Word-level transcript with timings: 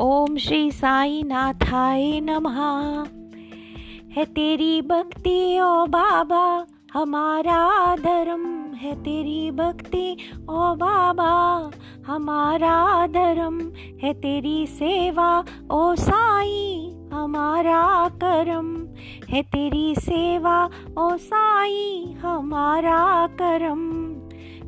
ओम 0.00 0.36
श्री 0.36 0.70
साई 0.70 1.22
नाथाय 1.22 2.20
नमः। 2.20 2.56
है 4.12 4.24
तेरी 4.24 4.82
भक्ति, 4.82 5.60
ओ 5.60 5.86
बाबा 5.86 6.66
हमारा 6.92 7.96
धर्म 7.96 8.74
है 8.74 8.94
तेरी 8.94 9.50
भक्ति, 9.50 10.16
ओ 10.50 10.74
बाबा 10.74 11.70
हमारा 12.06 13.06
धर्म 13.06 13.60
है 14.02 14.14
तेरी 14.14 14.66
सेवा, 14.66 15.44
ओ 15.70 15.94
साई 15.94 16.94
हमारा 17.12 18.08
करम 18.08 18.86
है 19.34 19.42
तेरी 19.42 19.94
सेवा, 19.94 20.70
ओ 20.98 21.16
साई 21.16 22.14
हमारा 22.22 23.26
करम 23.26 24.14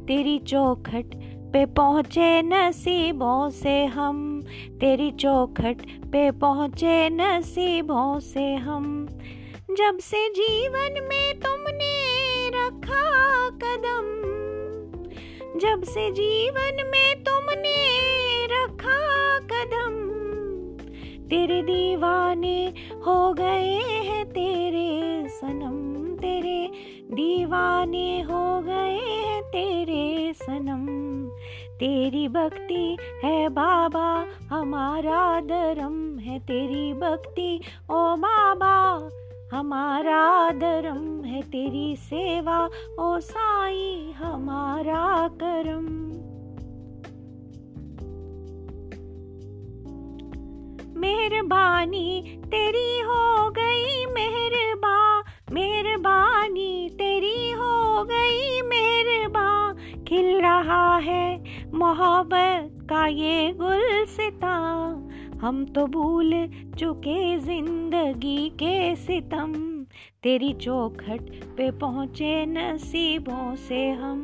तेरी 0.05 0.39
चौखट 0.39 1.15
पे 1.53 1.67
पहुँचे 1.67 2.43
नसीबों 2.43 3.51
से 3.51 3.85
हम। 3.85 4.34
तेरी 4.81 5.11
चौखट 5.11 5.83
पे 6.13 6.31
पहुँचे 6.31 7.09
नसीबों 7.11 8.19
से 8.21 8.55
हम। 8.55 8.85
जब 9.71 9.99
से 10.01 10.29
जीवन 10.31 11.01
में 11.03 11.41
तुमने 11.41 11.95
रखा 12.55 13.05
कदम, 13.63 14.07
जब 15.59 15.83
से 15.85 16.11
जीवन 16.11 16.83
में 16.87 17.25
तुमने 17.25 17.79
रखा 18.47 18.99
कदम, 19.53 19.95
तेरे 21.29 21.61
दीवाने 21.63 22.59
हो 23.07 23.33
गए 23.33 23.75
हैं 24.05 24.25
तेरे 24.27 25.29
सनम, 25.29 25.79
तेरे 26.17 26.59
दीवाने 27.13 28.21
हो 28.21 28.44
तेरी 31.85 32.29
भक्ति 32.29 32.99
है 33.25 33.49
बाबा, 33.49 34.27
हमारा 34.51 35.41
धर्म 35.41 36.19
है 36.19 36.39
तेरी 36.39 36.93
भक्ति। 36.93 37.61
ओ 37.91 38.17
बाबा, 38.17 39.09
हमारा 39.59 40.51
धर्म 40.51 41.25
है 41.25 41.43
तेरी 41.43 41.97
सेवा। 41.97 42.71
ओ 43.01 43.19
साई, 43.19 44.13
हमारा 44.17 45.29
करम। 45.29 46.05
मेहरबानी 51.01 52.39
तेरी 52.45 53.01
हो 53.01 53.51
गई, 53.51 54.07
मेहरबा। 54.07 55.25
मेहरबानी 55.53 56.89
तेरी 56.93 57.53
हो 57.53 58.05
गई, 58.05 58.63
मेहरबा। 58.63 59.75
खिल 60.09 60.43
रहा 60.43 60.97
है 60.97 61.44
मोहब्बत 61.85 62.87
का 62.91 63.07
ये 63.07 63.53
गुल 63.53 64.05
सिता 64.09 64.53
हम 65.41 65.65
तो 65.67 65.87
भूल 65.87 66.31
चुके 66.79 67.39
ज़िंदगी 67.39 68.49
के 68.63 68.95
सितम। 68.97 69.53
तेरी 70.23 70.53
चौखट 70.53 71.29
पे 71.57 71.71
पहुँचे 71.71 72.47
नसीबों 72.47 73.55
से 73.57 73.91
हम, 73.91 74.23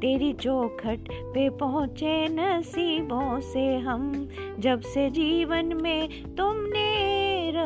तेरी 0.00 0.32
चौखट 0.32 1.08
पे 1.34 1.48
पहुँचे 1.60 2.16
नसीबों 2.30 3.40
से 3.40 3.66
हम। 3.76 4.28
जब 4.58 4.80
से 4.86 5.08
जीवन 5.10 5.72
में 5.82 6.34
तुमने 6.36 6.88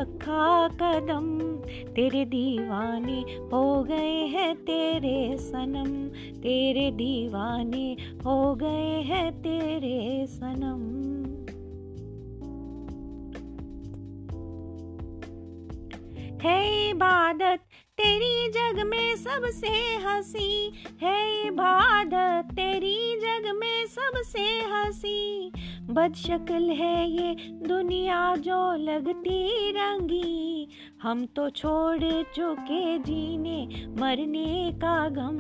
रखा 0.01 0.69
कदम 0.69 1.41
तेरे 1.95 2.25
दीवाने 2.25 3.21
हो 3.53 3.85
गए 3.85 4.27
हैं 4.27 4.57
तेरे 4.57 5.37
सनम। 5.39 6.09
तेरे 6.41 6.91
दीवाने 6.91 7.97
हो 8.25 8.55
गए 8.55 9.03
हैं 9.03 9.43
तेरे 9.43 10.27
सनम। 10.27 11.01
है 16.43 16.91
इबादत 16.91 17.61
तेरी 18.01 18.49
जग 18.49 18.87
में 18.87 19.17
सबसे 19.17 19.69
हँसी 19.95 20.73
है 21.03 21.47
इबादत 21.47 22.55
तेरी 22.55 23.17
जग 23.17 23.57
में 23.57 23.87
सबसे 23.87 24.41
हँसी। 24.41 25.53
बदशक्ल 25.91 26.71
है 26.71 27.11
ये 27.11 27.37
दुनिया 27.51 28.37
जो 28.37 28.77
लगती 28.77 29.71
रंगी। 29.71 30.69
हम 31.03 31.27
तो 31.27 31.51
छोड़ 31.51 32.23
चुके 32.23 32.99
जीने, 32.99 33.87
मरने 34.01 34.73
का 34.75 35.09
गम। 35.09 35.39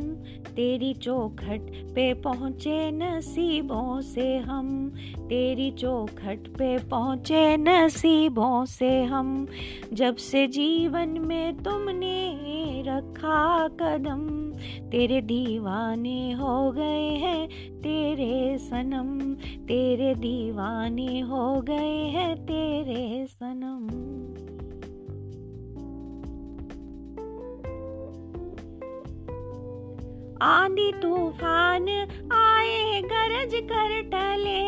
तेरी 0.54 0.94
चौखट 0.94 1.94
पे 1.94 2.14
पहुँचे 2.14 2.90
नसीबों 2.90 4.00
से 4.00 4.38
हम। 4.38 4.92
तेरी 5.18 5.70
चौखट 5.70 6.48
पे 6.48 6.78
पहुँचे 6.78 7.56
नसीबों 7.56 8.64
से 8.64 9.02
हम। 9.02 9.46
जब 9.92 10.16
से 10.16 10.46
जीवन 10.46 11.08
में 11.08 11.62
तुमने 11.62 12.49
रखा 12.90 13.68
कदम। 13.68 14.50
तेरे 14.90 15.20
दीवाने 15.20 16.32
हो 16.32 16.72
गए 16.72 17.08
हैं, 17.08 17.48
तेरे 17.80 18.58
सनम। 18.58 19.34
तेरे 19.64 20.14
दीवाने 20.14 21.20
हो 21.20 21.60
गए 21.60 22.06
हैं, 22.06 22.36
तेरे 22.36 23.26
सनम। 23.26 24.10
आंधी 30.42 30.92
तूफ़ान 30.92 31.88
आए 32.32 33.00
गरज 33.04 33.54
कर 33.64 34.00
टले। 34.02 34.60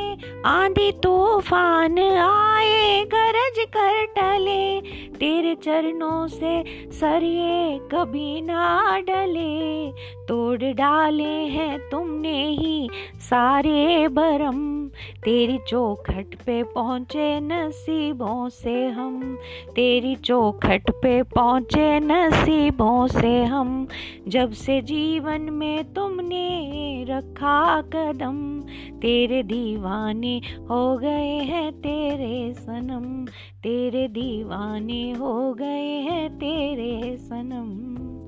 आंधी 0.49 0.91
तूफ़ान 0.93 1.99
आए 1.99 3.05
गरज 3.05 3.65
कर 3.77 4.05
टले। 4.07 4.81
तेरे 5.11 5.55
चरणों 5.55 6.27
से 6.29 6.63
सर 6.91 7.25
ये 7.25 7.79
कभी 7.93 8.41
ना 8.41 8.99
डले। 9.01 9.93
तोड़ 10.29 10.63
डाले 10.63 11.39
हैं 11.49 11.79
तुमने 11.91 12.47
ही 12.49 12.89
सारे 13.21 14.09
भरम। 14.09 14.82
तेरी 15.25 15.59
चौखट 15.69 16.35
पे 16.47 16.63
पहुँचे 16.63 17.41
नसीबों 17.41 18.49
से 18.49 18.87
हम। 18.87 19.39
तेरी 19.75 20.15
चौखट 20.15 20.91
पे 20.91 21.23
पहुँचे 21.23 22.01
नसीबों 22.01 23.07
से 23.07 23.45
हम। 23.45 23.89
जब 24.29 24.53
से 24.53 24.81
जीवन 24.81 25.41
में 25.41 25.93
तुमने 25.93 27.07
रखा 27.09 27.83
कदम, 27.83 28.61
तेरे 29.01 29.43
दीवाने 29.43 30.41
हो 30.71 30.99
गए 30.99 31.39
हैं 31.39 31.73
तेरे 31.73 32.55
सनम। 32.55 33.27
तेरे 33.63 34.09
दीवाने 34.09 35.13
हो 35.13 35.55
गए 35.55 36.01
हैं 36.01 36.31
तेरे 36.37 37.17
सनम। 37.17 38.22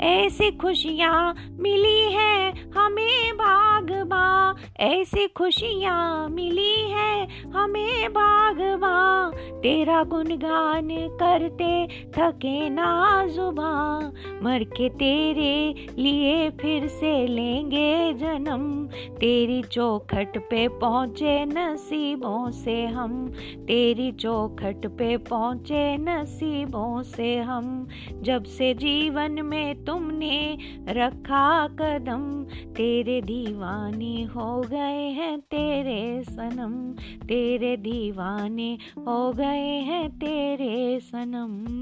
ऐसी 0.00 0.50
खुशियाँ 0.50 1.34
मिली 1.60 2.12
है 2.12 2.50
हमें 2.76 3.34
बागबा 3.36 4.26
ऐसी 4.80 5.26
खुशियाँ 5.36 6.28
मिली 6.28 6.90
है 6.90 7.12
हमें 7.54 8.12
बागबा 8.12 8.97
तेरा 9.62 10.02
गुनगान 10.04 10.88
करते 10.90 11.86
थके 12.10 12.68
ना 12.70 13.26
जुबा, 13.26 13.98
मर 14.42 14.64
के 14.64 14.88
तेरे 14.88 15.86
लिए 15.98 16.50
फिर 16.50 16.86
से 16.88 17.26
लेंगे 17.26 18.12
जन्म। 18.14 18.86
तेरी 19.16 19.62
चौखट 19.62 20.38
पे 20.38 20.68
पहुँचे 20.68 21.44
नसीबों 21.44 22.50
से 22.50 22.86
हम, 22.86 23.26
तेरी 23.66 24.12
चौखट 24.12 24.86
पे 24.86 25.16
पहुँचे 25.16 25.96
नसीबों 25.96 27.02
से 27.02 27.36
हम। 27.38 27.88
जब 28.22 28.44
से 28.44 28.74
जीवन 28.74 29.42
में 29.42 29.84
तुमने 29.84 30.58
रखा 30.88 31.68
कदम, 31.68 32.44
तेरे 32.72 33.20
दीवाने 33.22 34.22
हो 34.24 34.60
गए 34.60 35.08
हैं 35.10 35.38
तेरे 35.40 36.22
सनम, 36.22 36.74
तेरे 37.26 37.76
दीवाने 37.76 38.78
हो 38.98 39.32
गए 39.32 39.47
हैं 39.56 40.10
तेरे 40.10 41.00
सनम। 41.00 41.78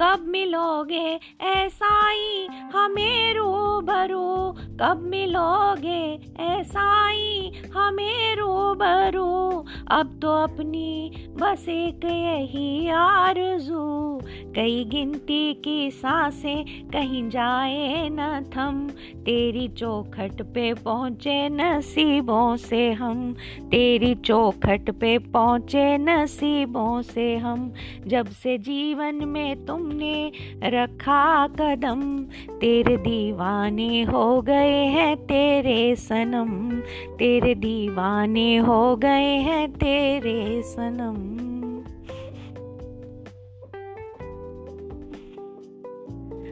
कब 0.00 0.24
मिलोगे 0.26 1.20
ऐसा 1.40 2.08
ही 2.08 2.46
हमें 2.46 3.34
रूबरू? 3.34 4.52
कब 4.80 5.02
मिलोगे 5.02 6.32
ऐसा 6.38 7.08
ही 7.08 7.52
हमें 7.76 8.36
रूबरू? 8.36 9.45
अब 9.90 10.18
तो 10.22 10.28
अपनी 10.28 11.12
बस 11.40 11.66
एक 11.68 12.04
यही 12.04 12.88
आरज़ू। 12.88 14.20
कई 14.54 14.84
गिनती 14.84 15.54
की 15.54 15.90
साँसें 15.90 16.84
कहीं 16.88 17.28
जाए 17.28 18.08
न 18.12 18.44
थम। 18.56 18.88
तेरी 19.20 19.68
चौखट 19.68 20.42
पे 20.42 20.74
पहुँचे 20.74 21.48
नसीबों 21.48 22.56
से 22.56 22.92
हम। 22.92 23.34
तेरी 23.70 24.14
चौखट 24.14 24.90
पे 24.90 25.18
पहुँचे 25.18 25.98
नसीबों 25.98 27.02
से 27.02 27.36
हम। 27.36 27.72
जब 28.06 28.26
से 28.26 28.58
जीवन 28.58 29.14
में 29.14 29.66
तुमने 29.66 30.32
रखा 30.64 31.46
कदम, 31.46 32.18
तेरे 32.58 32.96
दीवाने 32.96 34.02
हो 34.02 34.42
गए 34.42 34.84
हैं 34.84 35.16
तेरे 35.16 35.96
सनम। 35.96 36.76
तेरे 37.16 37.54
दीवाने 37.54 38.56
हो 38.56 38.96
गए 38.96 39.34
हैं 39.36 39.75
तेरे 39.76 40.62
सनम। 40.62 41.36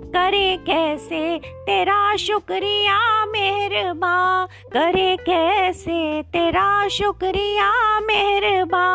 करे 0.08 0.56
कैसे 0.56 1.38
तेरा 1.38 2.16
शुक्रिया? 2.16 3.23
मेहरबा 3.34 4.44
करे 4.72 5.16
कैसे 5.16 6.22
तेरा 6.32 6.66
शुक्रिया 6.88 7.70
मेहरबा। 8.00 8.86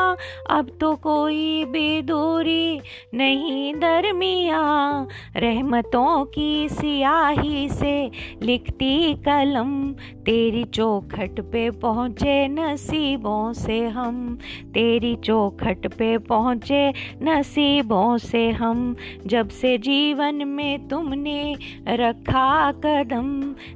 अब 0.50 0.72
तो 0.82 0.96
कोई 0.96 1.66
भी 1.66 2.02
दूरी 2.02 2.80
नहीं 3.14 3.74
दरमिया, 3.74 4.62
रहमतों 5.38 6.26
की 6.26 6.70
सियाही 6.70 7.70
से 7.70 8.12
लिखती 8.42 9.14
कलम। 9.28 9.72
तेरी 10.26 10.64
चौखट 10.64 11.40
पे 11.52 11.70
पहुँचे 11.72 12.48
नसीबों 12.48 13.54
से 13.54 13.80
हम, 13.88 14.38
तेरी 14.74 15.16
चौखट 15.16 15.88
पे 15.88 16.18
पहुँचे 16.18 16.94
नसीबों 17.24 18.18
से 18.18 18.50
हम। 18.52 18.96
जब 19.26 19.50
से 19.50 19.78
जीवन 19.78 20.48
में 20.48 20.88
तुमने 20.88 21.56
रखा 21.88 22.72
कदम, 22.72 23.30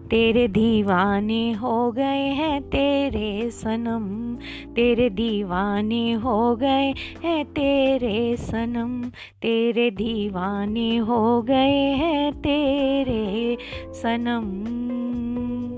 तेरे 0.10 0.48
दीवाने 0.54 1.52
हो 1.52 1.92
गए 1.92 2.28
हैं 2.30 2.62
तेरे 2.62 3.50
सनम, 3.50 4.36
तेरे 4.74 5.10
दीवाने 5.10 6.12
हो 6.14 6.56
गए 6.56 6.94
हैं 7.24 7.46
तेरे 7.46 8.36
सनम, 8.38 9.02
तेरे 9.42 9.90
दीवाने 9.92 10.96
हो 10.98 11.42
गए 11.42 11.80
हैं 11.94 12.34
तेरे 12.34 13.58
सनम। 13.94 15.73